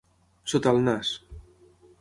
[0.53, 1.13] Sota el nas.